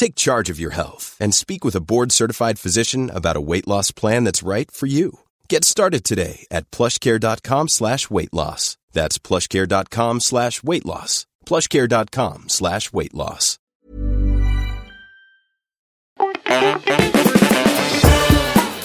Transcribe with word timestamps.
Take 0.00 0.14
charge 0.14 0.48
of 0.48 0.58
your 0.58 0.70
health 0.70 1.14
and 1.20 1.34
speak 1.34 1.62
with 1.62 1.76
a 1.76 1.80
board-certified 1.82 2.58
physician 2.58 3.10
about 3.10 3.36
a 3.36 3.40
weight 3.40 3.68
loss 3.68 3.90
plan 3.90 4.24
that's 4.24 4.42
right 4.42 4.70
for 4.70 4.86
you. 4.86 5.20
Get 5.46 5.62
started 5.62 6.04
today 6.04 6.46
at 6.50 6.70
plushcare.com 6.70 7.68
slash 7.68 8.08
weight 8.08 8.32
loss. 8.32 8.78
That's 8.92 9.18
plushcare.com 9.18 10.20
slash 10.20 10.62
weight 10.62 10.86
loss. 10.86 11.26
plushcare.com 11.44 12.48
slash 12.48 12.92
weight 12.94 13.12
loss. 13.12 13.58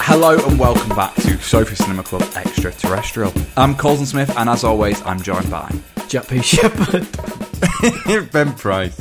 Hello 0.03 0.45
and 0.45 0.59
welcome 0.59 0.89
back 0.97 1.15
to 1.15 1.37
Sofa 1.37 1.77
Cinema 1.77 2.03
Club 2.03 2.23
Extraterrestrial. 2.35 3.31
I'm 3.55 3.75
Colson 3.75 4.05
Smith, 4.05 4.35
and 4.37 4.49
as 4.49 4.65
always, 4.65 5.01
I'm 5.03 5.21
joined 5.21 5.49
by 5.49 5.71
P. 6.21 6.41
Shepherd. 6.41 7.07
Ben 8.31 8.53
Price. 8.53 8.95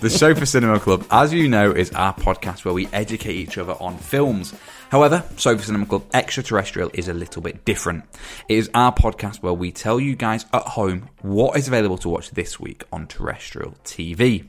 the 0.00 0.10
Sofa 0.10 0.44
Cinema 0.44 0.78
Club, 0.78 1.06
as 1.10 1.32
you 1.32 1.48
know, 1.48 1.70
is 1.70 1.90
our 1.92 2.14
podcast 2.14 2.64
where 2.64 2.74
we 2.74 2.88
educate 2.92 3.34
each 3.34 3.58
other 3.58 3.74
on 3.80 3.96
films. 3.96 4.54
However, 4.90 5.24
Sofa 5.36 5.62
Cinema 5.62 5.86
Club 5.86 6.04
Extraterrestrial 6.12 6.90
is 6.94 7.08
a 7.08 7.14
little 7.14 7.42
bit 7.42 7.64
different. 7.64 8.04
It 8.48 8.58
is 8.58 8.70
our 8.74 8.92
podcast 8.92 9.36
where 9.36 9.52
we 9.52 9.72
tell 9.72 9.98
you 9.98 10.14
guys 10.16 10.44
at 10.52 10.62
home 10.62 11.08
what 11.22 11.56
is 11.56 11.68
available 11.68 11.98
to 11.98 12.08
watch 12.08 12.30
this 12.30 12.60
week 12.60 12.84
on 12.92 13.06
terrestrial 13.06 13.74
TV. 13.84 14.44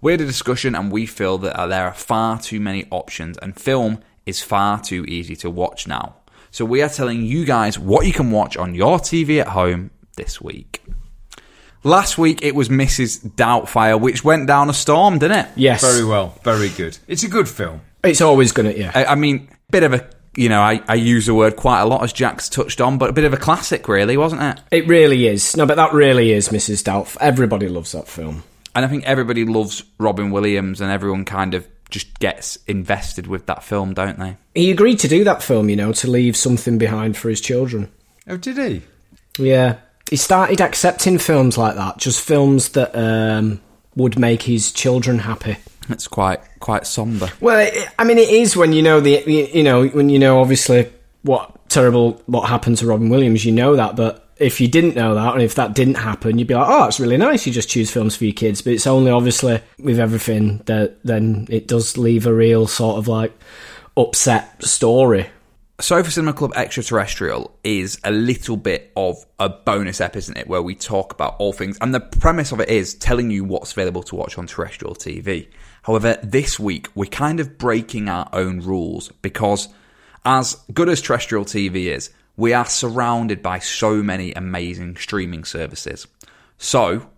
We 0.00 0.12
had 0.12 0.20
a 0.20 0.26
discussion 0.26 0.74
and 0.74 0.92
we 0.92 1.06
feel 1.06 1.38
that 1.38 1.56
uh, 1.56 1.66
there 1.66 1.86
are 1.86 1.94
far 1.94 2.40
too 2.40 2.60
many 2.60 2.86
options 2.90 3.38
and 3.38 3.58
film 3.58 4.00
is 4.26 4.42
far 4.42 4.80
too 4.80 5.04
easy 5.06 5.36
to 5.36 5.50
watch 5.50 5.86
now. 5.86 6.16
So 6.50 6.64
we 6.64 6.82
are 6.82 6.88
telling 6.88 7.24
you 7.24 7.44
guys 7.44 7.78
what 7.78 8.06
you 8.06 8.12
can 8.12 8.30
watch 8.30 8.56
on 8.56 8.74
your 8.74 8.98
TV 8.98 9.40
at 9.40 9.48
home 9.48 9.90
this 10.16 10.40
week. 10.40 10.82
Last 11.84 12.16
week 12.18 12.42
it 12.42 12.54
was 12.54 12.68
Mrs. 12.68 13.28
Doubtfire, 13.34 14.00
which 14.00 14.22
went 14.22 14.46
down 14.46 14.70
a 14.70 14.74
storm, 14.74 15.18
didn't 15.18 15.38
it? 15.38 15.48
Yes. 15.56 15.82
Very 15.82 16.04
well, 16.04 16.38
very 16.42 16.68
good. 16.68 16.98
It's 17.08 17.24
a 17.24 17.28
good 17.28 17.48
film. 17.48 17.80
It's 18.04 18.20
always 18.20 18.52
going 18.52 18.72
to, 18.72 18.78
yeah. 18.78 18.92
I, 18.94 19.04
I 19.06 19.14
mean, 19.14 19.48
bit 19.70 19.82
of 19.82 19.92
a, 19.92 20.08
you 20.36 20.48
know, 20.48 20.60
I, 20.60 20.82
I 20.88 20.94
use 20.94 21.26
the 21.26 21.34
word 21.34 21.56
quite 21.56 21.80
a 21.80 21.84
lot 21.84 22.02
as 22.02 22.12
Jack's 22.12 22.48
touched 22.48 22.80
on, 22.80 22.98
but 22.98 23.10
a 23.10 23.12
bit 23.12 23.24
of 23.24 23.32
a 23.32 23.36
classic, 23.36 23.88
really, 23.88 24.16
wasn't 24.16 24.42
it? 24.42 24.60
It 24.70 24.86
really 24.86 25.26
is. 25.26 25.56
No, 25.56 25.66
but 25.66 25.76
that 25.76 25.92
really 25.92 26.32
is 26.32 26.48
Mrs. 26.48 26.82
Doubtfire. 26.82 27.18
Everybody 27.20 27.68
loves 27.68 27.92
that 27.92 28.08
film. 28.08 28.44
And 28.74 28.84
I 28.84 28.88
think 28.88 29.04
everybody 29.04 29.44
loves 29.44 29.82
Robin 29.98 30.30
Williams, 30.30 30.80
and 30.80 30.90
everyone 30.90 31.24
kind 31.24 31.54
of 31.54 31.66
just 31.90 32.18
gets 32.18 32.56
invested 32.66 33.26
with 33.26 33.46
that 33.46 33.62
film, 33.62 33.92
don't 33.92 34.18
they? 34.18 34.36
He 34.54 34.70
agreed 34.70 34.98
to 35.00 35.08
do 35.08 35.24
that 35.24 35.42
film, 35.42 35.68
you 35.68 35.76
know, 35.76 35.92
to 35.92 36.10
leave 36.10 36.36
something 36.36 36.78
behind 36.78 37.16
for 37.16 37.28
his 37.28 37.40
children. 37.40 37.92
Oh, 38.26 38.38
did 38.38 38.56
he? 38.56 38.82
Yeah. 39.38 39.76
He 40.12 40.16
started 40.18 40.60
accepting 40.60 41.16
films 41.16 41.56
like 41.56 41.74
that, 41.76 41.96
just 41.96 42.20
films 42.20 42.68
that 42.72 42.94
um, 42.94 43.62
would 43.96 44.18
make 44.18 44.42
his 44.42 44.70
children 44.70 45.20
happy. 45.20 45.56
It's 45.88 46.06
quite 46.06 46.40
quite 46.60 46.86
somber. 46.86 47.30
Well, 47.40 47.60
it, 47.60 47.88
I 47.98 48.04
mean, 48.04 48.18
it 48.18 48.28
is 48.28 48.54
when 48.54 48.74
you 48.74 48.82
know 48.82 49.00
the, 49.00 49.24
you 49.26 49.46
you 49.46 49.62
know, 49.62 49.86
when 49.86 50.10
you 50.10 50.18
know 50.18 50.42
obviously 50.42 50.92
what 51.22 51.66
terrible 51.70 52.20
what 52.26 52.50
happened 52.50 52.76
to 52.76 52.86
Robin 52.86 53.08
Williams. 53.08 53.46
You 53.46 53.52
know 53.52 53.74
that, 53.76 53.96
but 53.96 54.28
if 54.36 54.60
you 54.60 54.68
didn't 54.68 54.96
know 54.96 55.14
that, 55.14 55.32
and 55.32 55.42
if 55.42 55.54
that 55.54 55.72
didn't 55.72 55.94
happen, 55.94 56.38
you'd 56.38 56.46
be 56.46 56.52
like, 56.56 56.68
"Oh, 56.68 56.84
it's 56.84 57.00
really 57.00 57.16
nice." 57.16 57.46
You 57.46 57.52
just 57.54 57.70
choose 57.70 57.90
films 57.90 58.14
for 58.14 58.26
your 58.26 58.34
kids, 58.34 58.60
but 58.60 58.74
it's 58.74 58.86
only 58.86 59.10
obviously 59.10 59.62
with 59.78 59.98
everything 59.98 60.58
that 60.66 61.02
then 61.04 61.46
it 61.48 61.66
does 61.66 61.96
leave 61.96 62.26
a 62.26 62.34
real 62.34 62.66
sort 62.66 62.98
of 62.98 63.08
like 63.08 63.32
upset 63.96 64.62
story. 64.62 65.30
Sofa 65.82 66.12
Cinema 66.12 66.32
Club 66.32 66.52
Extraterrestrial 66.54 67.58
is 67.64 67.98
a 68.04 68.12
little 68.12 68.56
bit 68.56 68.92
of 68.96 69.16
a 69.40 69.48
bonus 69.48 70.00
ep, 70.00 70.14
isn't 70.14 70.36
it? 70.36 70.46
Where 70.46 70.62
we 70.62 70.76
talk 70.76 71.12
about 71.12 71.34
all 71.40 71.52
things. 71.52 71.76
And 71.80 71.92
the 71.92 71.98
premise 71.98 72.52
of 72.52 72.60
it 72.60 72.68
is 72.68 72.94
telling 72.94 73.32
you 73.32 73.42
what's 73.42 73.72
available 73.72 74.04
to 74.04 74.14
watch 74.14 74.38
on 74.38 74.46
terrestrial 74.46 74.94
TV. 74.94 75.48
However, 75.82 76.20
this 76.22 76.56
week 76.60 76.86
we're 76.94 77.06
kind 77.10 77.40
of 77.40 77.58
breaking 77.58 78.08
our 78.08 78.28
own 78.32 78.60
rules 78.60 79.08
because, 79.22 79.68
as 80.24 80.54
good 80.72 80.88
as 80.88 81.00
terrestrial 81.02 81.44
TV 81.44 81.86
is, 81.86 82.10
we 82.36 82.52
are 82.52 82.64
surrounded 82.66 83.42
by 83.42 83.58
so 83.58 84.04
many 84.04 84.32
amazing 84.34 84.94
streaming 84.98 85.42
services. 85.42 86.06
So, 86.58 87.08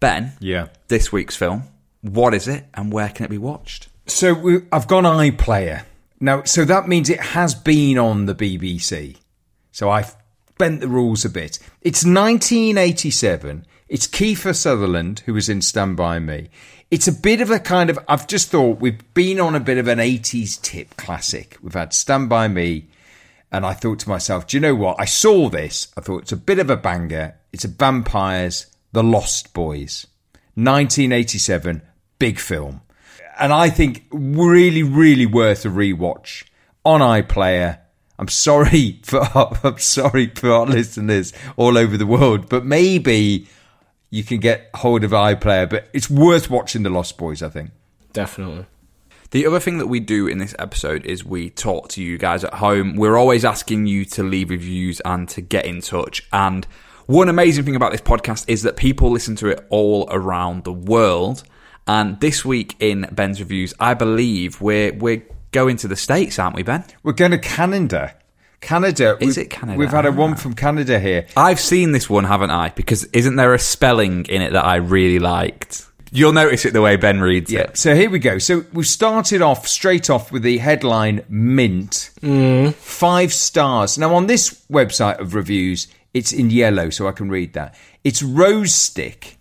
Ben, 0.00 0.32
Yeah. 0.38 0.66
this 0.88 1.10
week's 1.12 1.34
film, 1.34 1.62
what 2.02 2.34
is 2.34 2.46
it 2.46 2.66
and 2.74 2.92
where 2.92 3.08
can 3.08 3.24
it 3.24 3.30
be 3.30 3.38
watched? 3.38 3.88
So 4.06 4.34
we, 4.34 4.58
I've 4.70 4.86
gone 4.86 5.04
iPlayer 5.04 5.84
now. 6.22 6.44
So 6.44 6.64
that 6.64 6.88
means 6.88 7.10
it 7.10 7.20
has 7.20 7.54
been 7.54 7.98
on 7.98 8.26
the 8.26 8.34
BBC. 8.34 9.16
So 9.72 9.90
I've 9.90 10.16
bent 10.56 10.80
the 10.80 10.88
rules 10.88 11.24
a 11.24 11.30
bit. 11.30 11.58
It's 11.82 12.04
1987. 12.04 13.66
It's 13.88 14.06
Kiefer 14.06 14.56
Sutherland 14.56 15.22
who 15.26 15.34
was 15.34 15.48
in 15.48 15.60
Stand 15.60 15.96
By 15.96 16.18
Me. 16.18 16.48
It's 16.90 17.08
a 17.08 17.12
bit 17.12 17.40
of 17.40 17.50
a 17.50 17.58
kind 17.58 17.90
of. 17.90 17.98
I've 18.08 18.26
just 18.26 18.50
thought 18.50 18.80
we've 18.80 19.14
been 19.14 19.40
on 19.40 19.54
a 19.54 19.60
bit 19.60 19.78
of 19.78 19.88
an 19.88 19.98
80s 19.98 20.60
tip 20.60 20.96
classic. 20.96 21.58
We've 21.62 21.74
had 21.74 21.92
Stand 21.92 22.28
By 22.28 22.48
Me. 22.48 22.88
And 23.50 23.66
I 23.66 23.74
thought 23.74 23.98
to 24.00 24.08
myself, 24.08 24.46
do 24.46 24.56
you 24.56 24.62
know 24.62 24.74
what? 24.74 24.98
I 24.98 25.04
saw 25.04 25.50
this. 25.50 25.92
I 25.94 26.00
thought 26.00 26.22
it's 26.22 26.32
a 26.32 26.38
bit 26.38 26.58
of 26.58 26.70
a 26.70 26.76
banger. 26.76 27.34
It's 27.52 27.66
a 27.66 27.68
vampires, 27.68 28.66
The 28.92 29.02
Lost 29.02 29.52
Boys. 29.52 30.06
1987, 30.54 31.82
big 32.18 32.38
film. 32.38 32.80
And 33.38 33.52
I 33.52 33.70
think 33.70 34.04
really, 34.10 34.82
really 34.82 35.26
worth 35.26 35.64
a 35.64 35.68
rewatch 35.68 36.44
on 36.84 37.00
iPlayer. 37.00 37.78
I'm 38.18 38.28
sorry 38.28 39.00
for 39.04 39.20
I'm 39.64 39.78
sorry 39.78 40.28
for 40.28 40.52
our 40.52 40.66
listeners 40.66 41.32
all 41.56 41.78
over 41.78 41.96
the 41.96 42.06
world, 42.06 42.48
but 42.48 42.64
maybe 42.64 43.48
you 44.10 44.22
can 44.22 44.38
get 44.38 44.70
hold 44.74 45.04
of 45.04 45.10
iPlayer. 45.12 45.68
But 45.68 45.88
it's 45.92 46.10
worth 46.10 46.50
watching 46.50 46.82
The 46.82 46.90
Lost 46.90 47.16
Boys. 47.18 47.42
I 47.42 47.48
think. 47.48 47.70
Definitely. 48.12 48.66
The 49.32 49.46
other 49.46 49.60
thing 49.60 49.78
that 49.78 49.86
we 49.86 49.98
do 49.98 50.26
in 50.26 50.36
this 50.36 50.54
episode 50.58 51.06
is 51.06 51.24
we 51.24 51.48
talk 51.48 51.88
to 51.90 52.02
you 52.02 52.18
guys 52.18 52.44
at 52.44 52.52
home. 52.52 52.96
We're 52.96 53.16
always 53.16 53.46
asking 53.46 53.86
you 53.86 54.04
to 54.04 54.22
leave 54.22 54.50
reviews 54.50 55.00
and 55.06 55.26
to 55.30 55.40
get 55.40 55.64
in 55.64 55.80
touch. 55.80 56.28
And 56.34 56.66
one 57.06 57.30
amazing 57.30 57.64
thing 57.64 57.74
about 57.74 57.92
this 57.92 58.02
podcast 58.02 58.44
is 58.46 58.62
that 58.64 58.76
people 58.76 59.10
listen 59.10 59.34
to 59.36 59.48
it 59.48 59.66
all 59.70 60.06
around 60.10 60.64
the 60.64 60.72
world. 60.72 61.44
And 61.86 62.20
this 62.20 62.44
week 62.44 62.76
in 62.80 63.08
Ben's 63.12 63.40
reviews, 63.40 63.74
I 63.80 63.94
believe 63.94 64.60
we're 64.60 64.92
we're 64.92 65.22
going 65.50 65.76
to 65.78 65.88
the 65.88 65.96
states, 65.96 66.38
aren't 66.38 66.56
we, 66.56 66.62
Ben? 66.62 66.84
We're 67.02 67.12
going 67.12 67.32
to 67.32 67.38
Canada. 67.38 68.14
Canada. 68.60 69.16
Is 69.20 69.36
We've- 69.36 69.40
it 69.42 69.50
Canada? 69.50 69.78
We've 69.78 69.90
had 69.90 70.06
a 70.06 70.10
Ah. 70.10 70.12
one 70.12 70.36
from 70.36 70.54
Canada 70.54 71.00
here. 71.00 71.26
I've 71.36 71.58
seen 71.60 71.92
this 71.92 72.08
one, 72.08 72.24
haven't 72.24 72.50
I? 72.50 72.68
Because 72.70 73.04
isn't 73.12 73.36
there 73.36 73.52
a 73.54 73.58
spelling 73.58 74.24
in 74.28 74.40
it 74.40 74.52
that 74.52 74.64
I 74.64 74.76
really 74.76 75.18
liked? 75.18 75.84
You'll 76.14 76.32
notice 76.32 76.64
it 76.64 76.72
the 76.72 76.80
way 76.82 76.96
Ben 76.96 77.20
reads 77.20 77.50
Yeah. 77.50 77.60
it. 77.62 77.76
So 77.78 77.94
here 77.94 78.08
we 78.10 78.18
go. 78.18 78.38
So 78.38 78.64
we've 78.72 78.86
started 78.86 79.42
off 79.42 79.66
straight 79.66 80.08
off 80.10 80.30
with 80.30 80.42
the 80.42 80.58
headline 80.58 81.22
Mint. 81.28 82.10
Five 82.78 83.32
stars. 83.32 83.98
Now 83.98 84.14
on 84.14 84.26
this 84.26 84.62
website 84.70 85.18
of 85.18 85.34
reviews, 85.34 85.88
it's 86.14 86.32
in 86.32 86.50
yellow, 86.50 86.90
so 86.90 87.08
I 87.08 87.12
can 87.12 87.30
read 87.30 87.54
that. 87.54 87.74
It's 88.04 88.22
Rose 88.22 88.74
Stick, 88.74 89.38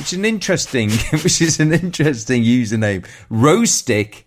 which 0.00 0.14
is 0.14 0.18
an 0.18 0.24
interesting, 0.24 0.90
which 1.12 1.42
is 1.42 1.60
an 1.60 1.74
interesting 1.74 2.42
username. 2.42 3.06
Rose 3.28 3.70
Stick 3.70 4.24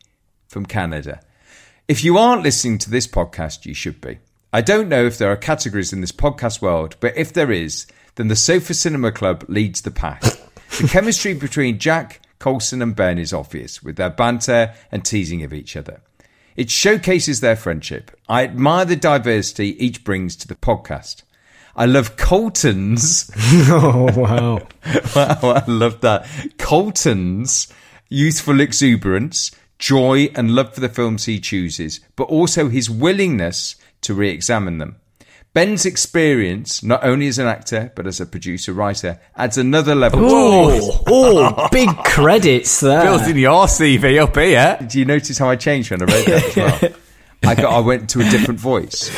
from 0.48 0.68
Canada. 0.68 1.20
If 1.88 2.04
you 2.04 2.16
aren't 2.18 2.44
listening 2.44 2.78
to 2.80 2.92
this 2.92 3.08
podcast, 3.08 3.66
you 3.66 3.74
should 3.74 4.00
be. 4.00 4.20
I 4.54 4.62
don't 4.62 4.88
know 4.88 5.04
if 5.04 5.18
there 5.18 5.31
are 5.31 5.36
categories 5.36 5.92
in 5.92 6.02
this 6.02 6.12
podcast 6.12 6.62
world, 6.62 6.96
but 7.00 7.18
if 7.18 7.34
there 7.34 7.52
is, 7.52 7.88
then 8.16 8.28
the 8.28 8.36
Sofa 8.36 8.75
Cinema 8.75 9.12
Club 9.12 9.46
leads 9.48 9.81
the 9.81 9.90
pack. 9.90 10.22
The 10.22 10.88
chemistry 10.88 11.34
between 11.34 11.80
Jack, 11.80 12.22
Colson, 12.38 12.84
and 12.84 12.96
Ben 12.96 13.18
is 13.18 13.34
obvious, 13.34 13.81
with 13.81 13.96
their 13.96 14.12
banter 14.12 14.76
and 14.92 15.04
teasing 15.04 15.42
of 15.42 15.54
each 15.54 15.76
other. 15.76 16.02
It 16.56 16.69
showcases 16.69 17.40
their 17.40 17.56
friendship. 17.56 18.12
I 18.30 18.44
admire 18.44 18.86
the 18.86 18.96
diversity 18.96 19.84
each 19.84 20.04
brings 20.04 20.36
to 20.36 20.48
the 20.48 20.56
podcast. 20.56 21.24
I 21.75 21.86
love 21.86 22.18
Colton's 22.18 23.31
Oh 23.70 24.10
wow! 24.16 24.56
wow, 25.16 25.40
I 25.44 25.64
love 25.68 26.02
that. 26.02 26.28
Colton's 26.58 27.72
youthful 28.10 28.60
exuberance, 28.60 29.52
joy, 29.80 30.30
and 30.36 30.52
love 30.52 30.74
for 30.74 30.81
the 30.81 30.90
films 30.90 31.25
he 31.25 31.40
chooses, 31.40 32.00
but 32.16 32.25
also 32.25 32.70
his 32.70 32.90
willingness 32.90 33.75
to 34.02 34.14
re 34.14 34.30
examine 34.30 34.78
them. 34.78 34.98
Ben's 35.54 35.86
experience, 35.86 36.81
not 36.81 37.04
only 37.04 37.28
as 37.28 37.38
an 37.38 37.46
actor, 37.46 37.92
but 37.96 38.08
as 38.08 38.19
a 38.19 38.26
producer 38.26 38.74
writer, 38.74 39.19
adds 39.36 39.56
another 39.58 39.94
level 39.94 40.19
to 40.19 40.26
Oh, 40.28 41.04
oh, 41.08 41.69
big 41.72 41.90
credits 42.06 42.80
there. 42.80 43.04
Building 43.04 43.38
your 43.38 43.68
CV 43.68 44.19
up 44.19 44.36
here. 44.36 44.80
Do 44.88 44.98
you 44.98 45.06
notice 45.06 45.38
how 45.38 45.50
I 45.50 45.56
changed 45.56 45.92
when 45.92 46.02
I 46.02 46.06
wrote 46.06 46.26
that 46.26 46.44
as 46.44 46.56
well? 46.56 46.92
I 47.46 47.56
got, 47.56 47.74
I 47.74 47.80
went 47.81 48.10
to 48.12 48.22
a 48.22 48.30
different 48.30 48.60
voice. 48.60 49.12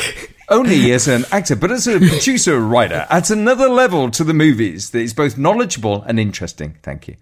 Only 0.48 0.92
as 0.92 1.08
an 1.08 1.24
actor, 1.32 1.56
but 1.56 1.72
as 1.72 1.88
a 1.88 1.98
producer 1.98 2.60
writer, 2.60 3.04
adds 3.10 3.32
another 3.32 3.68
level 3.68 4.10
to 4.12 4.22
the 4.22 4.32
movies 4.32 4.90
that 4.90 5.00
is 5.00 5.12
both 5.12 5.36
knowledgeable 5.36 6.02
and 6.02 6.20
interesting. 6.20 6.76
Thank 6.82 7.08
you. 7.08 7.16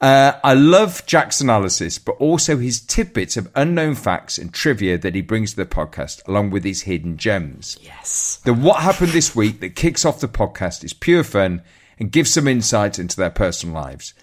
Uh, 0.00 0.32
I 0.42 0.54
love 0.54 1.06
Jack's 1.06 1.40
analysis, 1.40 2.00
but 2.00 2.16
also 2.16 2.56
his 2.56 2.80
tidbits 2.80 3.36
of 3.36 3.48
unknown 3.54 3.94
facts 3.94 4.38
and 4.38 4.52
trivia 4.52 4.98
that 4.98 5.14
he 5.14 5.22
brings 5.22 5.50
to 5.50 5.56
the 5.58 5.66
podcast, 5.66 6.26
along 6.26 6.50
with 6.50 6.64
his 6.64 6.82
hidden 6.82 7.16
gems. 7.16 7.78
Yes. 7.80 8.40
The 8.44 8.52
What 8.52 8.82
Happened 8.82 9.12
This 9.12 9.36
Week 9.36 9.60
that 9.60 9.76
kicks 9.76 10.04
off 10.04 10.18
the 10.18 10.26
podcast 10.26 10.82
is 10.82 10.92
pure 10.92 11.22
fun 11.22 11.62
and 12.00 12.10
gives 12.10 12.32
some 12.32 12.48
insight 12.48 12.98
into 12.98 13.16
their 13.16 13.30
personal 13.30 13.76
lives. 13.76 14.14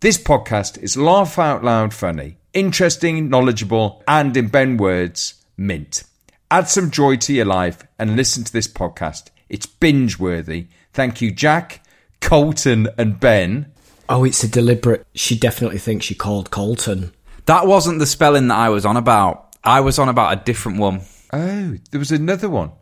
This 0.00 0.18
podcast 0.18 0.82
is 0.82 0.96
laugh 0.96 1.38
out 1.38 1.62
loud 1.62 1.94
funny, 1.94 2.38
interesting, 2.52 3.28
knowledgeable, 3.28 4.02
and 4.08 4.36
in 4.36 4.48
Ben 4.48 4.78
words, 4.78 5.44
mint. 5.56 6.02
Add 6.50 6.68
some 6.68 6.90
joy 6.90 7.16
to 7.16 7.32
your 7.32 7.46
life 7.46 7.82
and 7.98 8.16
listen 8.16 8.44
to 8.44 8.52
this 8.52 8.68
podcast. 8.68 9.30
It's 9.48 9.66
binge 9.66 10.18
worthy. 10.18 10.68
Thank 10.92 11.20
you, 11.20 11.30
Jack, 11.30 11.84
Colton, 12.20 12.88
and 12.96 13.18
Ben. 13.18 13.72
Oh, 14.08 14.24
it's 14.24 14.44
a 14.44 14.48
deliberate. 14.48 15.06
She 15.14 15.38
definitely 15.38 15.78
thinks 15.78 16.06
she 16.06 16.14
called 16.14 16.50
Colton. 16.50 17.12
That 17.46 17.66
wasn't 17.66 17.98
the 17.98 18.06
spelling 18.06 18.48
that 18.48 18.58
I 18.58 18.68
was 18.68 18.86
on 18.86 18.96
about. 18.96 19.56
I 19.64 19.80
was 19.80 19.98
on 19.98 20.08
about 20.08 20.38
a 20.38 20.44
different 20.44 20.78
one. 20.78 21.00
Oh, 21.32 21.76
there 21.90 21.98
was 21.98 22.12
another 22.12 22.48
one. 22.48 22.72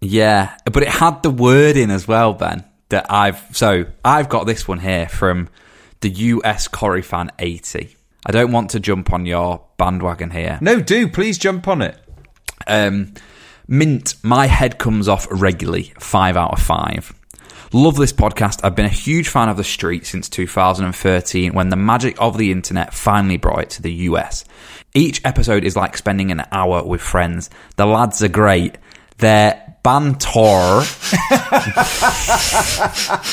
Yeah, 0.00 0.56
but 0.64 0.82
it 0.82 0.88
had 0.88 1.22
the 1.22 1.30
word 1.30 1.76
in 1.76 1.90
as 1.90 2.08
well, 2.08 2.34
Ben. 2.34 2.64
That 2.88 3.06
I've 3.08 3.40
so 3.52 3.86
I've 4.04 4.28
got 4.28 4.44
this 4.46 4.68
one 4.68 4.80
here 4.80 5.08
from 5.08 5.48
the 6.00 6.10
US 6.10 6.68
Corrie 6.68 7.02
fan 7.02 7.30
eighty. 7.38 7.96
I 8.26 8.32
don't 8.32 8.52
want 8.52 8.70
to 8.70 8.80
jump 8.80 9.12
on 9.12 9.26
your 9.26 9.64
bandwagon 9.78 10.30
here. 10.30 10.58
No, 10.60 10.80
do 10.80 11.08
please 11.08 11.38
jump 11.38 11.68
on 11.68 11.82
it. 11.82 11.96
Um, 12.66 13.14
Mint, 13.68 14.16
my 14.22 14.46
head 14.46 14.78
comes 14.78 15.08
off 15.08 15.26
regularly. 15.30 15.92
Five 15.98 16.36
out 16.36 16.52
of 16.52 16.58
five. 16.58 17.14
Love 17.72 17.96
this 17.96 18.12
podcast. 18.12 18.60
I've 18.62 18.76
been 18.76 18.84
a 18.84 18.90
huge 18.90 19.28
fan 19.28 19.48
of 19.48 19.56
The 19.56 19.64
Street 19.64 20.04
since 20.04 20.28
2013 20.28 21.54
when 21.54 21.70
the 21.70 21.76
magic 21.76 22.20
of 22.20 22.36
the 22.36 22.52
internet 22.52 22.92
finally 22.92 23.38
brought 23.38 23.62
it 23.62 23.70
to 23.70 23.82
the 23.82 23.92
US. 23.92 24.44
Each 24.92 25.22
episode 25.24 25.64
is 25.64 25.74
like 25.74 25.96
spending 25.96 26.30
an 26.30 26.42
hour 26.52 26.84
with 26.84 27.00
friends. 27.00 27.48
The 27.76 27.86
lads 27.86 28.22
are 28.22 28.28
great. 28.28 28.76
Their 29.18 29.61
banter 29.82 30.38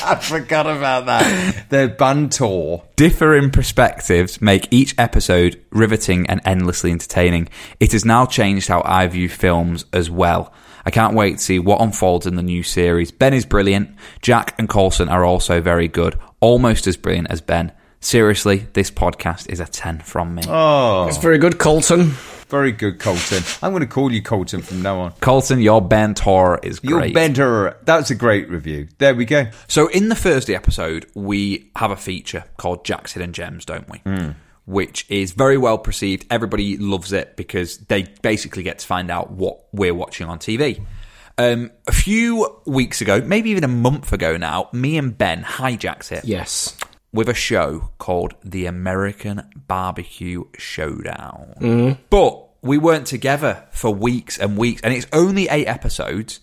I 0.02 0.18
forgot 0.22 0.66
about 0.68 1.06
that. 1.06 1.66
The 1.70 1.88
banter. 1.98 2.82
differing 2.96 3.52
perspectives 3.52 4.42
make 4.42 4.68
each 4.72 4.96
episode 4.98 5.62
riveting 5.72 6.26
and 6.28 6.42
endlessly 6.46 6.92
entertaining. 6.92 7.50
It 7.80 7.92
has 7.92 8.04
now 8.06 8.26
changed 8.26 8.68
how 8.68 8.82
I 8.86 9.08
view 9.08 9.30
films 9.30 9.86
as 9.94 10.10
well. 10.10 10.52
I 10.86 10.92
can't 10.92 11.14
wait 11.16 11.34
to 11.34 11.44
see 11.44 11.60
what 11.60 11.82
unfolds 11.82 12.26
in 12.26 12.36
the 12.36 12.42
new 12.44 12.64
series. 12.64 13.12
Ben 13.12 13.34
is 13.34 13.46
brilliant. 13.46 13.92
Jack 14.22 14.56
and 14.58 14.68
Colson 14.68 15.10
are 15.10 15.24
also 15.24 15.62
very 15.62 15.88
good, 15.88 16.18
almost 16.40 16.88
as 16.88 16.98
brilliant 16.98 17.30
as 17.30 17.42
Ben. 17.42 17.72
Seriously, 18.00 18.66
this 18.74 18.90
podcast 18.90 19.50
is 19.50 19.60
a 19.60 19.66
10 19.66 20.00
from 20.00 20.34
me. 20.36 20.44
Oh, 20.48 21.08
It's 21.08 21.18
very 21.18 21.38
good, 21.38 21.60
Colton. 21.60 22.14
Very 22.50 22.72
good, 22.72 23.00
Colton. 23.00 23.44
I'm 23.62 23.72
going 23.72 23.82
to 23.82 23.88
call 23.88 24.12
you 24.12 24.22
Colton 24.22 24.62
from 24.62 24.82
now 24.82 25.00
on. 25.00 25.12
Colton, 25.22 25.60
your 25.62 25.82
banter 25.82 26.58
is 26.64 26.80
Your 26.84 27.00
great. 27.00 27.14
bender. 27.14 27.78
That's 27.84 28.10
a 28.12 28.16
great 28.16 28.50
review. 28.50 28.88
There 28.98 29.16
we 29.16 29.26
go. 29.26 29.48
So 29.68 29.88
in 29.88 30.10
the 30.10 30.16
Thursday 30.16 30.56
episode, 30.56 31.06
we 31.14 31.72
have 31.76 31.92
a 31.92 31.96
feature 31.96 32.44
called 32.58 32.84
Jack's 32.86 33.14
Hidden 33.14 33.34
Gems, 33.34 33.66
don't 33.66 33.88
we? 33.90 34.02
Which 34.66 35.06
is 35.10 35.32
very 35.32 35.58
well 35.58 35.78
perceived. 35.78 36.26
Everybody 36.30 36.78
loves 36.78 37.12
it 37.12 37.36
because 37.36 37.78
they 37.78 38.04
basically 38.22 38.64
get 38.64 38.80
to 38.80 38.86
find 38.88 39.10
out 39.10 39.32
what 39.32 39.62
we're 39.72 39.94
watching 39.96 40.28
on 40.28 40.38
TV. 40.40 40.86
Um, 41.40 41.72
a 41.88 41.92
few 41.94 42.60
weeks 42.66 43.00
ago, 43.02 43.22
maybe 43.22 43.50
even 43.52 43.64
a 43.64 43.68
month 43.70 44.12
ago 44.12 44.36
now, 44.38 44.70
me 44.74 44.98
and 44.98 45.18
Ben 45.18 45.42
hijacked 45.44 46.12
it 46.12 46.26
Yes. 46.26 46.76
With 47.12 47.30
a 47.30 47.34
show 47.34 47.92
called 47.98 48.36
The 48.44 48.66
American 48.66 49.50
Barbecue 49.68 50.44
Showdown. 50.58 51.56
Mm-hmm. 51.60 52.02
But 52.10 52.48
we 52.62 52.78
weren't 52.78 53.08
together 53.08 53.66
for 53.72 53.94
weeks 53.94 54.38
and 54.38 54.58
weeks, 54.58 54.82
and 54.82 54.94
it's 54.94 55.08
only 55.14 55.48
eight 55.50 55.68
episodes, 55.68 56.40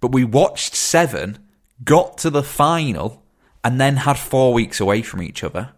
but 0.00 0.12
we 0.12 0.24
watched 0.24 0.74
seven, 0.74 1.38
got 1.84 2.18
to 2.18 2.30
the 2.30 2.42
final, 2.42 3.22
and 3.62 3.80
then 3.80 3.96
had 3.96 4.18
four 4.18 4.52
weeks 4.52 4.80
away 4.80 5.02
from 5.02 5.22
each 5.22 5.44
other. 5.44 5.70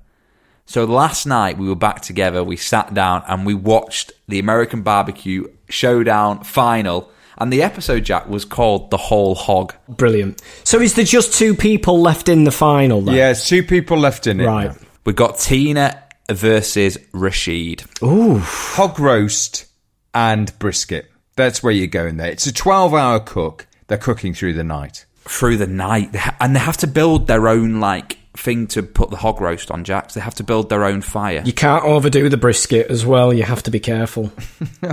So 0.64 0.84
last 0.84 1.26
night 1.26 1.58
we 1.58 1.68
were 1.68 1.74
back 1.74 2.00
together, 2.00 2.44
we 2.44 2.56
sat 2.56 2.94
down 2.94 3.24
and 3.26 3.44
we 3.44 3.54
watched 3.54 4.12
the 4.28 4.38
American 4.38 4.82
Barbecue 4.82 5.48
Showdown 5.68 6.44
final. 6.44 7.10
And 7.40 7.52
the 7.52 7.62
episode, 7.62 8.04
Jack, 8.04 8.28
was 8.28 8.44
called 8.44 8.90
The 8.90 8.98
Whole 8.98 9.34
Hog. 9.34 9.74
Brilliant. 9.88 10.42
So 10.64 10.78
is 10.80 10.94
there 10.94 11.04
just 11.06 11.32
two 11.32 11.54
people 11.54 12.00
left 12.00 12.28
in 12.28 12.44
the 12.44 12.50
final 12.52 13.00
then? 13.00 13.14
Yeah, 13.14 13.30
it's 13.30 13.48
two 13.48 13.62
people 13.62 13.96
left 13.98 14.26
in 14.26 14.40
it. 14.40 14.46
Right. 14.46 14.72
We 15.06 15.14
got 15.14 15.38
Tina 15.38 16.02
versus 16.30 16.98
Rashid. 17.12 17.84
Ooh. 18.02 18.38
Hog 18.38 19.00
roast 19.00 19.66
and 20.12 20.56
brisket. 20.58 21.10
That's 21.36 21.62
where 21.62 21.72
you're 21.72 21.86
going 21.86 22.18
there. 22.18 22.30
It's 22.30 22.46
a 22.46 22.52
12 22.52 22.92
hour 22.92 23.20
cook. 23.20 23.66
They're 23.86 23.96
cooking 23.96 24.34
through 24.34 24.52
the 24.52 24.64
night. 24.64 25.06
through 25.26 25.56
the 25.56 25.66
night, 25.66 26.14
and 26.40 26.54
they 26.54 26.60
have 26.60 26.76
to 26.78 26.86
build 26.86 27.26
their 27.26 27.48
own 27.48 27.80
like 27.80 28.18
thing 28.40 28.66
to 28.68 28.82
put 28.82 29.10
the 29.10 29.16
hog 29.16 29.40
roast 29.40 29.70
on. 29.70 29.84
Jacks, 29.84 30.14
they 30.14 30.20
have 30.20 30.34
to 30.36 30.44
build 30.44 30.68
their 30.68 30.84
own 30.84 31.02
fire. 31.02 31.42
You 31.44 31.52
can't 31.52 31.84
overdo 31.84 32.28
the 32.28 32.36
brisket 32.36 32.90
as 32.90 33.04
well. 33.04 33.32
You 33.32 33.42
have 33.42 33.62
to 33.64 33.70
be 33.70 33.80
careful. 33.80 34.32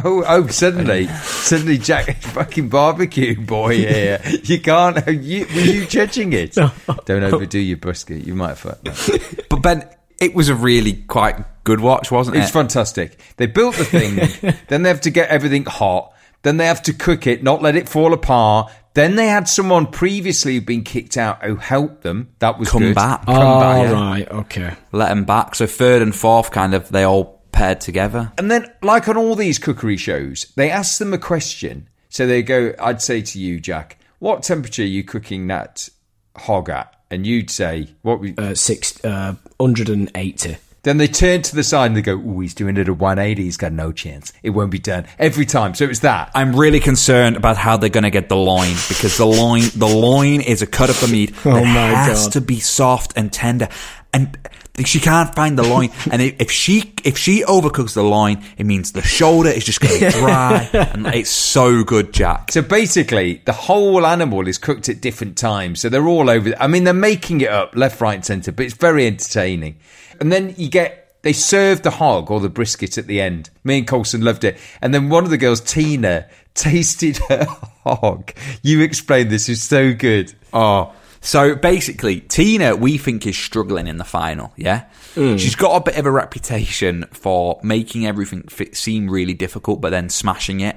Oh, 0.04 0.24
oh! 0.28 0.48
Suddenly, 0.48 1.08
suddenly, 1.24 1.78
Jack, 1.78 2.18
fucking 2.22 2.68
barbecue 2.68 3.40
boy 3.40 3.78
here. 3.78 4.20
You 4.44 4.60
can't. 4.60 4.98
You, 5.08 5.46
were 5.46 5.62
you 5.62 5.86
judging 5.86 6.34
it? 6.34 6.54
Don't 6.54 7.24
overdo 7.24 7.60
your 7.60 7.78
brisket. 7.78 8.26
You 8.28 8.36
might 8.36 8.56
fuck. 8.56 8.82
that. 8.84 9.46
But 9.50 9.62
Ben, 9.62 9.90
it 10.20 10.36
was 10.36 10.50
a 10.50 10.56
really 10.56 10.94
quite 10.94 11.38
good 11.64 11.80
watch, 11.80 12.12
wasn't 12.12 12.38
it? 12.38 12.42
It's 12.42 12.52
fantastic. 12.52 13.18
They 13.38 13.46
built 13.46 13.76
the 13.76 13.86
thing, 13.86 14.58
then 14.68 14.84
they 14.84 14.90
have 14.90 15.02
to 15.02 15.10
get 15.10 15.30
everything 15.30 15.66
hot, 15.66 16.14
then 16.44 16.58
they 16.58 16.66
have 16.66 16.84
to 16.84 16.94
cook 16.94 17.28
it, 17.28 17.44
not 17.44 17.62
let 17.62 17.76
it 17.76 17.88
fall 17.88 18.14
apart. 18.14 18.72
Then 18.98 19.16
they 19.16 19.28
had 19.28 19.48
someone 19.48 19.86
previously 19.86 20.56
who'd 20.56 20.66
been 20.66 20.84
kicked 20.84 21.18
out 21.18 21.44
who 21.46 21.58
helped 21.58 22.02
them. 22.02 22.30
That 22.40 22.58
was 22.58 22.68
Come 22.72 22.82
good. 22.82 22.96
back. 22.96 23.28
Come 23.28 23.36
oh, 23.38 23.60
back. 23.60 23.94
right. 23.94 24.32
Okay. 24.32 24.74
Let 24.92 25.10
them 25.10 25.24
back. 25.24 25.54
So 25.54 25.68
third 25.68 26.02
and 26.02 26.16
fourth, 26.16 26.50
kind 26.50 26.74
of, 26.74 26.90
they 26.90 27.04
all 27.04 27.44
paired 27.52 27.80
together. 27.80 28.32
And 28.40 28.50
then, 28.50 28.66
like 28.82 29.08
on 29.08 29.16
all 29.16 29.36
these 29.36 29.60
cookery 29.60 29.98
shows, 29.98 30.52
they 30.56 30.72
ask 30.72 30.98
them 30.98 31.14
a 31.14 31.20
question. 31.20 31.88
So 32.10 32.26
they 32.26 32.42
go, 32.42 32.74
I'd 32.80 33.00
say 33.04 33.22
to 33.22 33.40
you, 33.40 33.60
Jack, 33.60 34.00
what 34.18 34.42
temperature 34.42 34.82
are 34.82 34.86
you 34.86 35.04
cooking 35.04 35.46
that 35.46 35.90
hog 36.36 36.68
at? 36.72 36.92
And 37.12 37.28
you'd 37.28 37.52
say, 37.52 37.90
what? 38.02 38.20
We, 38.20 38.34
Uh, 38.36 38.56
six, 38.56 39.00
uh, 39.06 39.36
180. 39.58 40.58
Then 40.88 40.98
they 40.98 41.08
turn 41.08 41.42
to 41.42 41.56
the 41.56 41.64
side 41.64 41.88
and 41.88 41.98
they 41.98 42.02
go, 42.02 42.22
oh, 42.26 42.40
he's 42.40 42.54
doing 42.54 42.78
it 42.78 42.88
at 42.88 42.98
180. 42.98 43.44
He's 43.44 43.58
got 43.58 43.74
no 43.74 43.92
chance. 43.92 44.32
It 44.42 44.52
won't 44.52 44.72
be 44.72 44.80
done. 44.80 45.06
Every 45.20 45.46
time. 45.46 45.76
So 45.76 45.86
it's 45.86 46.00
that. 46.00 46.32
I'm 46.34 46.56
really 46.56 46.80
concerned 46.80 47.36
about 47.36 47.58
how 47.58 47.78
they're 47.78 47.90
going 47.90 48.04
to 48.06 48.10
get 48.10 48.30
the 48.30 48.38
loin 48.38 48.72
because 48.88 49.18
the 49.18 49.26
loin, 49.26 49.64
the 49.76 49.88
loin 49.88 50.42
is 50.42 50.62
a 50.62 50.68
cut 50.68 50.90
of 50.90 51.00
the 51.02 51.08
meat 51.08 51.34
Oh 51.46 51.54
that 51.54 51.64
my 51.64 51.88
has 52.00 52.26
God. 52.26 52.34
to 52.34 52.42
be 52.42 52.60
soft 52.60 53.14
and 53.18 53.32
tender, 53.34 53.68
and 54.14 54.38
she 54.86 55.00
can't 55.00 55.34
find 55.34 55.58
the 55.58 55.64
loin. 55.64 55.90
and 56.12 56.22
if 56.22 56.36
if 56.40 56.52
she 56.52 56.94
if 57.04 57.18
she 57.18 57.44
overcooks 57.44 57.94
the 57.94 58.04
loin, 58.04 58.44
it 58.58 58.66
means 58.66 58.92
the 58.92 59.02
shoulder 59.02 59.50
is 59.50 59.66
just 59.66 59.82
going 59.82 60.00
to 60.00 60.12
dry, 60.12 60.70
and 60.74 61.08
it's 61.08 61.30
so 61.30 61.84
good, 61.84 62.14
Jack. 62.14 62.52
So 62.52 62.62
basically, 62.62 63.42
the 63.46 63.54
whole 63.54 64.06
animal 64.06 64.48
is 64.48 64.58
cooked 64.58 64.88
at 64.90 65.02
different 65.02 65.38
times. 65.38 65.82
So 65.82 65.90
they're 65.90 66.08
all 66.08 66.30
over. 66.30 66.54
I 66.60 66.68
mean, 66.68 66.84
they're 66.84 66.94
making 66.94 67.42
it 67.42 67.50
up 67.50 67.76
left, 67.76 68.00
right, 68.02 68.16
and 68.16 68.26
centre, 68.26 68.52
but 68.52 68.66
it's 68.66 68.76
very 68.76 69.08
entertaining. 69.08 69.78
And 70.20 70.32
then 70.32 70.54
you 70.58 70.70
get, 70.70 71.16
they 71.22 71.34
serve 71.34 71.82
the 71.82 71.92
hog 71.92 72.32
or 72.32 72.40
the 72.40 72.50
brisket 72.50 72.98
at 72.98 73.08
the 73.08 73.22
end. 73.22 73.50
Me 73.64 73.80
and 73.80 73.88
Colson 73.88 74.22
loved 74.22 74.44
it. 74.44 74.58
And 74.82 74.94
then 74.94 75.10
one 75.10 75.24
of 75.24 75.30
the 75.30 75.38
girls, 75.38 75.62
Tina, 75.62 76.28
tasted 76.54 77.18
her 77.30 77.46
hog. 77.84 78.34
You 78.64 78.82
explained 78.82 79.30
this 79.30 79.50
is 79.50 79.62
so 79.62 79.94
good. 79.94 80.34
Oh, 80.54 80.94
so 81.22 81.56
basically, 81.56 82.22
Tina, 82.22 82.76
we 82.76 82.98
think 82.98 83.26
is 83.26 83.38
struggling 83.38 83.88
in 83.88 83.98
the 83.98 84.06
final. 84.06 84.54
Yeah, 84.56 84.86
mm. 85.16 85.40
she's 85.40 85.56
got 85.56 85.76
a 85.76 85.84
bit 85.84 85.98
of 85.98 86.06
a 86.06 86.12
reputation 86.12 87.06
for 87.12 87.60
making 87.64 88.06
everything 88.06 88.44
fit, 88.44 88.76
seem 88.76 89.10
really 89.10 89.34
difficult, 89.34 89.82
but 89.82 89.90
then 89.90 90.10
smashing 90.10 90.60
it. 90.62 90.76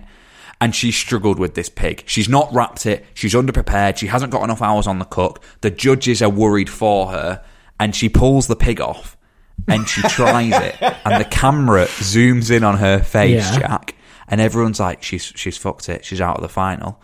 And 0.60 0.74
she 0.74 0.92
struggled 0.92 1.38
with 1.38 1.54
this 1.54 1.68
pig. 1.68 2.02
She's 2.06 2.28
not 2.28 2.52
wrapped 2.52 2.84
it. 2.84 3.06
She's 3.14 3.32
underprepared. 3.32 3.96
She 3.96 4.08
hasn't 4.08 4.32
got 4.32 4.42
enough 4.42 4.60
hours 4.60 4.86
on 4.86 4.98
the 4.98 5.06
cook. 5.06 5.42
The 5.62 5.70
judges 5.70 6.20
are 6.20 6.28
worried 6.28 6.68
for 6.68 7.12
her, 7.12 7.42
and 7.78 7.94
she 7.94 8.08
pulls 8.08 8.46
the 8.46 8.56
pig 8.56 8.80
off. 8.80 9.16
And 9.68 9.88
she 9.88 10.02
tries 10.02 10.52
it, 10.52 10.76
and 10.82 11.20
the 11.24 11.28
camera 11.28 11.86
zooms 11.86 12.50
in 12.50 12.64
on 12.64 12.78
her 12.78 13.00
face, 13.02 13.42
Yeah. 13.52 13.58
Jack, 13.60 13.94
and 14.28 14.40
everyone's 14.40 14.80
like, 14.80 15.02
she's 15.02 15.24
she's 15.36 15.56
fucked 15.56 15.88
it, 15.88 16.04
she's 16.04 16.20
out 16.20 16.36
of 16.36 16.42
the 16.42 16.48
final, 16.48 17.00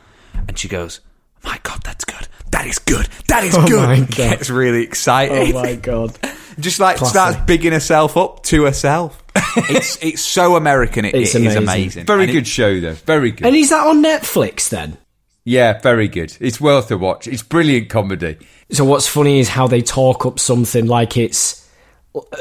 and 0.49 0.59
she 0.59 0.69
goes, 0.69 1.01
"My 1.45 1.59
God, 1.63 1.81
that's 1.85 2.05
good, 2.05 2.29
that 2.51 2.67
is 2.67 2.79
good, 2.79 3.09
that 3.29 3.45
is 3.45 3.55
Oh 3.59 3.67
good." 3.67 3.83
my 3.89 3.95
And 3.95 4.07
God. 4.17 4.17
Gets 4.17 4.51
really 4.51 4.83
excited, 4.83 5.55
Oh 5.55 5.63
my 5.63 5.75
god. 5.75 6.19
just 6.61 6.81
like 6.81 6.97
Classic. 6.97 7.13
starts 7.15 7.37
bigging 7.47 7.73
herself 7.73 8.17
up 8.17 8.43
to 8.45 8.65
herself. 8.65 9.23
it's 9.57 10.03
it's 10.03 10.23
so 10.23 10.57
American, 10.57 11.05
it, 11.05 11.15
It's 11.15 11.35
it 11.35 11.43
is 11.45 11.55
amazing. 11.57 11.63
amazing. 11.69 12.07
Very 12.07 12.23
And 12.23 12.31
it- 12.31 12.35
good 12.35 12.47
show, 12.47 12.81
though. 12.81 12.93
Very 12.95 13.31
good. 13.33 13.47
And 13.47 13.55
is 13.57 13.71
that 13.71 13.87
on 13.87 14.03
Netflix 14.03 14.69
then? 14.71 14.97
yeah, 15.45 15.79
very 15.81 16.09
good. 16.09 16.37
It's 16.41 16.61
worth 16.61 16.91
a 16.91 16.97
watch. 16.99 17.29
It's 17.29 17.43
brilliant 17.43 17.89
comedy. 17.89 18.37
So 18.73 18.85
what's 18.85 19.07
funny 19.07 19.39
is 19.39 19.49
how 19.49 19.69
they 19.69 19.81
talk 19.83 20.27
up 20.27 20.41
something 20.41 20.87
like 20.87 21.17
it's 21.17 21.66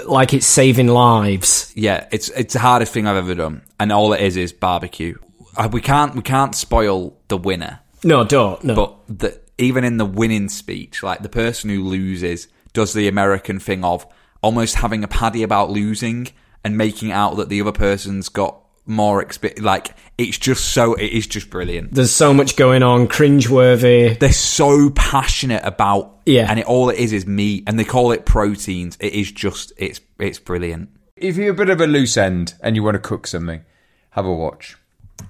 like 0.05 0.33
it's 0.33 0.45
saving 0.47 0.87
lives. 0.87 1.71
Yeah, 1.75 2.07
it's 2.11 2.29
it's 2.29 2.53
the 2.53 2.59
hardest 2.59 2.93
thing 2.93 3.07
I've 3.07 3.15
ever 3.17 3.35
done, 3.35 3.61
and 3.79 3.91
all 3.91 4.13
it 4.13 4.21
is 4.21 4.37
is 4.37 4.53
barbecue. 4.53 5.17
Uh, 5.57 5.69
we 5.71 5.81
can't 5.81 6.15
we 6.15 6.21
can't 6.21 6.53
spoil 6.55 7.17
the 7.27 7.37
winner, 7.37 7.79
No, 8.03 8.23
don't. 8.23 8.63
No. 8.63 8.75
but 8.75 9.19
the, 9.19 9.39
even 9.57 9.83
in 9.83 9.97
the 9.97 10.05
winning 10.05 10.49
speech, 10.49 11.01
like 11.01 11.21
the 11.21 11.29
person 11.29 11.69
who 11.69 11.83
loses 11.83 12.47
does 12.73 12.93
the 12.93 13.07
American 13.07 13.59
thing 13.59 13.83
of 13.85 14.05
almost 14.41 14.75
having 14.75 15.03
a 15.03 15.07
paddy 15.07 15.43
about 15.43 15.69
losing 15.69 16.27
and 16.63 16.77
making 16.77 17.11
out 17.11 17.37
that 17.37 17.47
the 17.47 17.61
other 17.61 17.71
person's 17.71 18.27
got 18.27 18.59
more 18.85 19.21
experience. 19.21 19.61
Like 19.61 19.95
it's 20.17 20.37
just 20.37 20.65
so 20.73 20.93
it 20.93 21.11
is 21.11 21.27
just 21.27 21.49
brilliant. 21.49 21.93
There's 21.93 22.13
so 22.13 22.33
much 22.33 22.55
going 22.55 22.83
on, 22.83 23.07
cringeworthy. 23.07 24.17
They're 24.19 24.31
so 24.31 24.89
passionate 24.91 25.61
about 25.63 26.19
Yeah. 26.25 26.47
and 26.49 26.59
it 26.59 26.65
all 26.65 26.89
it 26.89 26.97
is 26.99 27.13
is 27.13 27.25
meat, 27.25 27.63
and 27.67 27.79
they 27.79 27.83
call 27.83 28.11
it 28.11 28.25
proteins. 28.25 28.97
It 28.99 29.13
is 29.13 29.31
just 29.31 29.73
it's 29.77 30.01
it's 30.19 30.39
brilliant. 30.39 30.89
If 31.15 31.37
you're 31.37 31.51
a 31.51 31.55
bit 31.55 31.69
of 31.69 31.79
a 31.81 31.87
loose 31.87 32.17
end 32.17 32.53
and 32.61 32.75
you 32.75 32.83
want 32.83 32.95
to 32.95 32.99
cook 32.99 33.25
something, 33.27 33.63
have 34.11 34.25
a 34.25 34.33
watch. 34.33 34.75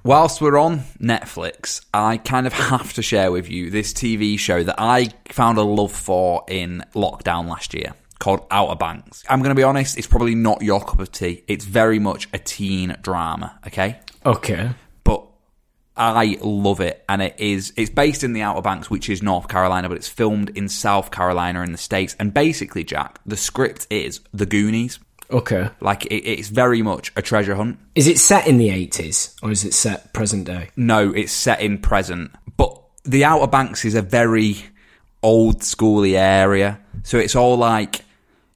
Whilst 0.04 0.42
we're 0.42 0.58
on 0.58 0.80
Netflix, 1.00 1.86
I 1.94 2.18
kind 2.18 2.48
of 2.48 2.54
have 2.54 2.94
to 2.94 3.02
share 3.04 3.32
with 3.32 3.50
you 3.50 3.70
this 3.70 3.94
TV 3.94 4.38
show 4.38 4.64
that 4.64 4.76
I 4.80 5.10
found 5.30 5.58
a 5.60 5.62
love 5.64 5.92
for 5.92 6.44
in 6.48 6.84
lockdown 6.96 7.48
last 7.48 7.74
year 7.76 7.94
called 8.20 8.46
Outer 8.52 8.76
Banks. 8.76 9.24
I'm 9.30 9.40
going 9.40 9.50
to 9.50 9.56
be 9.56 9.64
honest, 9.64 9.98
it's 9.98 10.08
probably 10.08 10.36
not 10.36 10.62
your 10.62 10.82
cup 10.82 11.00
of 11.00 11.12
tea. 11.12 11.44
It's 11.48 11.66
very 11.66 12.00
much 12.00 12.28
a 12.34 12.40
teen 12.40 12.96
drama, 13.02 13.60
okay? 13.68 14.00
Okay. 14.26 14.72
But 15.04 15.26
I 15.98 16.38
love 16.42 16.82
it 16.82 17.04
and 17.08 17.22
it 17.22 17.36
is 17.40 17.72
it's 17.78 17.90
based 17.90 18.24
in 18.24 18.34
the 18.34 18.42
Outer 18.42 18.62
Banks 18.62 18.90
which 18.90 19.10
is 19.10 19.24
North 19.24 19.48
Carolina 19.48 19.88
but 19.88 19.98
it's 19.98 20.10
filmed 20.10 20.50
in 20.58 20.68
South 20.68 21.10
Carolina 21.12 21.62
in 21.62 21.72
the 21.72 21.78
States 21.78 22.16
and 22.20 22.34
basically 22.34 22.84
Jack, 22.84 23.20
the 23.26 23.38
script 23.38 23.88
is 23.90 24.22
The 24.34 24.46
Goonies. 24.46 25.00
Okay. 25.32 25.70
Like 25.80 26.06
it, 26.08 26.28
it's 26.28 26.50
very 26.50 26.82
much 26.82 27.12
a 27.16 27.22
treasure 27.22 27.56
hunt. 27.56 27.80
Is 27.96 28.08
it 28.08 28.20
set 28.20 28.48
in 28.48 28.58
the 28.58 28.70
80s 28.70 29.36
or 29.42 29.52
is 29.52 29.64
it 29.64 29.74
set 29.74 30.14
present 30.14 30.46
day? 30.46 30.70
No, 30.76 31.12
it's 31.12 31.32
set 31.32 31.62
in 31.62 31.78
present. 31.78 32.32
But 32.58 32.80
the 33.04 33.24
Outer 33.24 33.48
Banks 33.48 33.86
is 33.86 33.96
a 33.96 34.02
very 34.02 34.58
old 35.24 35.62
schooly 35.62 36.18
area. 36.18 36.80
So 37.04 37.18
it's 37.18 37.36
all 37.36 37.58
like 37.58 38.05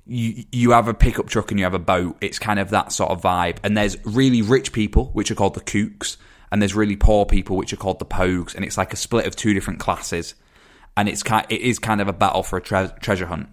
you 0.10 0.44
you 0.52 0.72
have 0.72 0.88
a 0.88 0.94
pickup 0.94 1.28
truck 1.28 1.52
and 1.52 1.60
you 1.60 1.66
have 1.66 1.74
a 1.74 1.80
boat. 1.80 2.18
It's 2.22 2.40
kind 2.40 2.60
of 2.60 2.72
that 2.72 2.92
sort 2.92 3.12
of 3.12 3.22
vibe. 3.22 3.58
And 3.64 3.78
there's 3.78 3.98
really 4.06 4.42
rich 4.42 4.74
people, 4.74 5.12
which 5.14 5.32
are 5.32 5.36
called 5.36 5.54
the 5.54 5.62
Kooks, 5.62 6.18
and 6.52 6.62
there's 6.62 6.76
really 6.76 6.96
poor 6.96 7.26
people, 7.26 7.56
which 7.56 7.72
are 7.72 7.78
called 7.78 8.00
the 8.00 8.06
Pogues. 8.06 8.56
And 8.56 8.66
it's 8.66 8.78
like 8.78 8.92
a 8.92 8.98
split 8.98 9.28
of 9.28 9.36
two 9.36 9.54
different 9.54 9.80
classes. 9.80 10.36
And 10.98 11.08
it's 11.08 11.24
kind 11.24 11.46
it 11.50 11.62
is 11.62 11.80
kind 11.80 12.02
of 12.02 12.08
a 12.08 12.14
battle 12.14 12.44
for 12.44 12.58
a 12.58 12.62
tre- 12.62 12.92
treasure 13.00 13.28
hunt. 13.28 13.48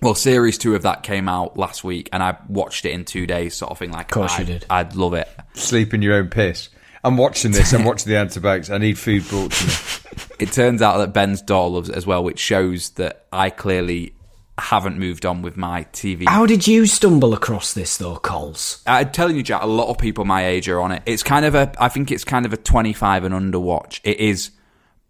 Well, 0.00 0.16
series 0.16 0.58
two 0.58 0.74
of 0.74 0.82
that 0.82 1.04
came 1.04 1.28
out 1.28 1.56
last 1.56 1.84
week, 1.84 2.08
and 2.12 2.22
I 2.22 2.36
watched 2.48 2.84
it 2.84 2.90
in 2.90 3.04
two 3.04 3.24
days, 3.24 3.54
sort 3.54 3.70
of 3.70 3.78
thing. 3.78 3.92
Like, 3.92 4.06
of 4.06 4.10
course 4.10 4.36
you 4.36 4.42
I'd, 4.42 4.46
did. 4.46 4.66
I'd 4.68 4.96
love 4.96 5.14
it. 5.14 5.28
Sleep 5.54 5.94
in 5.94 6.02
your 6.02 6.14
own 6.14 6.28
piss. 6.28 6.70
I'm 7.04 7.16
watching 7.16 7.52
this. 7.52 7.72
I'm 7.72 7.84
watching 7.86 8.10
the 8.10 8.18
antibiotics. 8.18 8.68
I 8.68 8.78
need 8.78 8.98
food 8.98 9.26
brought 9.28 9.52
to 9.52 9.66
me. 9.66 9.72
it 10.40 10.50
turns 10.52 10.82
out 10.82 10.98
that 10.98 11.12
Ben's 11.12 11.40
daughter 11.40 11.70
loves 11.70 11.88
it 11.88 11.94
as 11.94 12.04
well, 12.04 12.24
which 12.24 12.40
shows 12.40 12.90
that 12.90 13.26
I 13.32 13.50
clearly 13.50 14.14
haven't 14.62 14.98
moved 14.98 15.26
on 15.26 15.42
with 15.42 15.56
my 15.56 15.84
TV. 15.92 16.28
How 16.28 16.46
did 16.46 16.66
you 16.66 16.86
stumble 16.86 17.34
across 17.34 17.74
this 17.74 17.96
though, 17.96 18.16
Coles? 18.16 18.82
I'm 18.86 19.10
telling 19.10 19.36
you, 19.36 19.42
Jack, 19.42 19.62
a 19.62 19.66
lot 19.66 19.88
of 19.88 19.98
people 19.98 20.24
my 20.24 20.46
age 20.46 20.68
are 20.68 20.80
on 20.80 20.92
it. 20.92 21.02
It's 21.04 21.22
kind 21.22 21.44
of 21.44 21.54
a, 21.54 21.72
I 21.78 21.88
think 21.88 22.10
it's 22.10 22.24
kind 22.24 22.46
of 22.46 22.52
a 22.52 22.56
25 22.56 23.24
and 23.24 23.34
under 23.34 23.58
watch. 23.58 24.00
It 24.04 24.18
is 24.18 24.52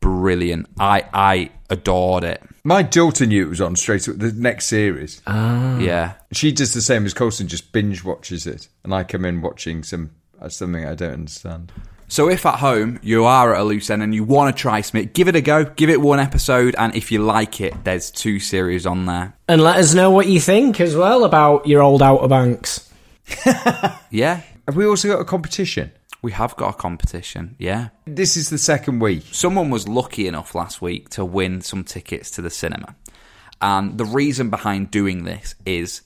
brilliant. 0.01 0.67
I, 0.81 1.05
I 1.13 1.51
adored 1.71 2.25
it. 2.25 2.43
My 2.65 2.83
daughter 2.83 3.27
knew 3.27 3.47
it 3.47 3.51
was 3.51 3.61
on 3.61 3.77
straight 3.77 4.07
away. 4.09 4.17
The 4.17 4.33
next 4.33 4.67
series. 4.67 5.21
Ah. 5.27 5.79
Yeah. 5.79 6.15
She 6.33 6.53
does 6.53 6.73
the 6.73 6.83
same 6.83 7.05
as 7.05 7.15
Colson, 7.15 7.49
just 7.49 7.73
binge 7.73 8.05
watches 8.05 8.47
it, 8.47 8.69
and 8.85 8.95
I 8.95 9.05
come 9.05 9.25
in 9.25 9.43
watching 9.43 9.83
some 9.83 10.11
uh, 10.41 10.49
something 10.49 10.85
I 10.85 10.95
don't 10.95 11.13
understand. 11.13 11.73
So 12.09 12.29
if 12.29 12.45
at 12.45 12.59
home 12.59 12.99
you 13.03 13.25
are 13.25 13.55
at 13.55 13.61
a 13.61 13.65
loose 13.65 13.89
end 13.89 14.03
and 14.03 14.15
you 14.15 14.23
want 14.25 14.55
to 14.55 14.61
try 14.61 14.81
Smith, 14.83 15.13
give 15.15 15.29
it 15.29 15.37
a 15.37 15.41
go. 15.41 15.65
Give 15.65 15.89
it 15.89 16.01
one 16.01 16.21
episode, 16.21 16.75
and 16.79 16.95
if 16.95 17.11
you 17.11 17.21
like 17.23 17.61
it, 17.61 17.85
there's 17.85 18.11
two 18.11 18.39
series 18.39 18.85
on 18.87 19.07
there. 19.07 19.33
And 19.49 19.63
let 19.63 19.77
us 19.77 19.95
know 19.95 20.11
what 20.11 20.27
you 20.29 20.39
think 20.41 20.81
as 20.81 20.95
well 20.95 21.25
about 21.25 21.67
your 21.67 21.83
old 21.83 22.03
Outer 22.03 22.29
Banks. 22.29 22.89
Yeah, 24.11 24.43
Have 24.69 24.77
we 24.77 24.85
also 24.85 25.09
got 25.09 25.21
a 25.21 25.25
competition? 25.25 25.91
we 26.21 26.31
have 26.33 26.55
got 26.57 26.75
a 26.75 26.77
competition. 26.79 27.57
Yeah. 27.59 27.89
This 28.07 28.37
is 28.37 28.49
the 28.51 28.59
second 28.59 29.01
week. 29.01 29.25
someone 29.33 29.71
was 29.71 29.89
lucky 29.89 30.29
enough 30.29 30.55
last 30.55 30.81
week 30.81 31.09
to 31.11 31.25
win 31.25 31.63
some 31.63 31.83
tickets 31.83 32.31
to 32.33 32.43
the 32.43 32.51
cinema. 32.51 32.95
And 33.61 33.99
the 33.99 34.05
reason 34.05 34.49
behind 34.51 34.91
doing 34.93 35.25
this 35.25 35.55
is 35.67 36.03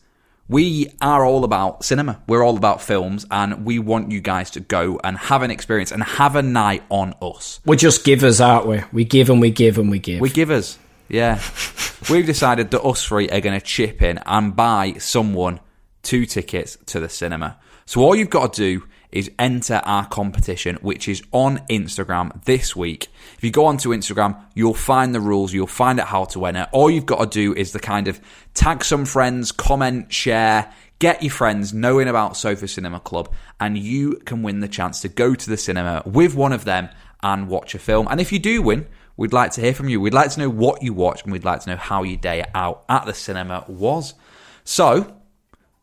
we 0.49 0.93
are 1.01 1.25
all 1.25 1.45
about 1.45 1.85
cinema. 1.85 2.23
We're 2.29 2.45
all 2.45 2.57
about 2.57 2.81
films 2.81 3.27
and 3.31 3.65
we 3.65 3.79
want 3.79 4.11
you 4.13 4.21
guys 4.21 4.51
to 4.53 4.61
go 4.61 5.01
and 5.03 5.19
have 5.19 5.43
an 5.43 5.51
experience 5.51 5.91
and 5.91 6.03
have 6.03 6.37
a 6.37 6.43
night 6.43 6.85
on 6.89 7.15
us. 7.21 7.61
We're 7.65 7.77
just 7.77 8.05
givers, 8.05 8.41
aren't 8.41 8.67
we? 8.67 8.83
We 8.93 9.05
give 9.05 9.31
and 9.31 9.41
we 9.41 9.51
give 9.51 9.79
and 9.79 9.91
we 9.91 9.99
give. 9.99 10.21
We 10.21 10.31
givers. 10.31 10.79
Yeah. 11.09 11.41
We've 12.11 12.27
decided 12.27 12.71
that 12.71 12.83
us 12.83 13.05
three 13.05 13.29
are 13.29 13.41
going 13.41 13.59
to 13.59 13.65
chip 13.65 14.03
in 14.03 14.19
and 14.25 14.55
buy 14.55 14.95
someone 14.95 15.61
two 16.03 16.27
tickets 16.27 16.79
to 16.87 17.01
the 17.01 17.09
cinema. 17.09 17.59
So 17.85 18.03
all 18.03 18.15
you've 18.15 18.31
got 18.31 18.53
to 18.55 18.79
do 18.79 18.87
is 19.17 19.31
enter 19.39 19.81
our 19.85 20.07
competition, 20.07 20.77
which 20.83 21.09
is 21.09 21.23
on 21.33 21.59
Instagram 21.71 22.45
this 22.45 22.77
week. 22.77 23.09
If 23.39 23.43
you 23.43 23.51
go 23.51 23.65
onto 23.65 23.95
Instagram, 23.95 24.39
you'll 24.55 24.75
find 24.75 25.15
the 25.15 25.21
rules, 25.21 25.55
you'll 25.55 25.67
find 25.67 25.99
out 25.99 26.09
how 26.09 26.27
to 26.27 26.45
enter. 26.45 26.69
All 26.71 26.91
you've 26.91 27.07
got 27.07 27.21
to 27.21 27.27
do 27.27 27.55
is 27.55 27.73
the 27.73 27.79
kind 27.79 28.09
of 28.09 28.21
tag 28.53 28.85
some 28.85 29.07
friends, 29.07 29.53
comment, 29.53 30.13
share, 30.13 30.71
get 30.99 31.23
your 31.23 31.31
friends 31.31 31.73
knowing 31.73 32.09
about 32.09 32.37
Sofa 32.37 32.69
Cinema 32.69 33.01
Club, 33.01 33.33
and 33.59 33.79
you 33.79 34.21
can 34.27 34.43
win 34.43 34.61
the 34.61 34.69
chance 34.69 35.01
to 35.01 35.09
go 35.09 35.35
to 35.35 35.51
the 35.51 35.57
cinema 35.57 36.03
with 36.05 36.35
one 36.35 36.53
of 36.53 36.67
them 36.67 36.91
and 37.23 37.49
watch 37.49 37.75
a 37.75 37.79
film. 37.79 38.07
And 38.11 38.21
if 38.21 38.33
you 38.33 38.39
do 38.39 38.61
win, 38.61 38.87
we'd 39.17 39.33
like 39.33 39.53
to 39.53 39.63
hear 39.63 39.73
from 39.73 39.89
you. 39.89 39.99
We'd 39.99 40.13
like 40.13 40.31
to 40.33 40.41
know 40.41 40.51
what 40.51 40.83
you 40.83 40.93
watched, 40.93 41.25
and 41.25 41.33
we'd 41.33 41.45
like 41.45 41.63
to 41.63 41.71
know 41.71 41.77
how 41.77 42.03
your 42.03 42.19
day 42.19 42.45
out 42.55 42.85
at 42.91 43.07
the 43.07 43.15
cinema 43.15 43.65
was. 43.67 44.13
So, 44.65 45.17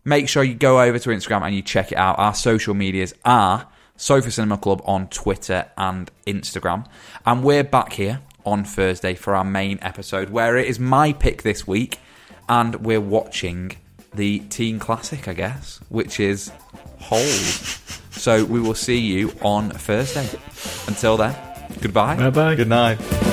make 0.05 0.27
sure 0.29 0.43
you 0.43 0.55
go 0.55 0.81
over 0.81 0.99
to 0.99 1.09
Instagram 1.09 1.43
and 1.43 1.55
you 1.55 1.61
check 1.61 1.91
it 1.91 1.97
out. 1.97 2.19
Our 2.19 2.33
social 2.33 2.73
medias 2.73 3.13
are 3.23 3.67
Sofa 3.95 4.31
Cinema 4.31 4.57
Club 4.57 4.81
on 4.85 5.07
Twitter 5.07 5.69
and 5.77 6.11
Instagram. 6.27 6.87
And 7.25 7.43
we're 7.43 7.63
back 7.63 7.93
here 7.93 8.21
on 8.45 8.63
Thursday 8.63 9.13
for 9.13 9.35
our 9.35 9.43
main 9.45 9.79
episode, 9.81 10.29
where 10.29 10.57
it 10.57 10.67
is 10.67 10.79
my 10.79 11.13
pick 11.13 11.43
this 11.43 11.65
week, 11.65 11.99
and 12.49 12.75
we're 12.77 13.01
watching 13.01 13.77
the 14.13 14.39
teen 14.49 14.79
classic, 14.79 15.27
I 15.27 15.33
guess, 15.33 15.79
which 15.89 16.19
is 16.19 16.51
Hold. 16.99 17.21
So 18.11 18.45
we 18.45 18.59
will 18.59 18.75
see 18.75 18.99
you 18.99 19.33
on 19.41 19.69
Thursday. 19.71 20.29
Until 20.87 21.17
then, 21.17 21.35
goodbye. 21.81 22.15
Bye 22.15 22.29
bye. 22.29 22.55
Good 22.55 22.69
night. 22.69 23.32